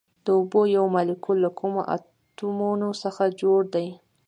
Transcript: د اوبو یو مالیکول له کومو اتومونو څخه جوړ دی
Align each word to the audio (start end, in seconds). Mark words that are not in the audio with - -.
د 0.25 0.27
اوبو 0.37 0.61
یو 0.77 0.85
مالیکول 0.95 1.37
له 1.45 1.49
کومو 1.59 1.81
اتومونو 1.95 2.89
څخه 3.03 3.23
جوړ 3.41 3.59
دی 3.75 3.87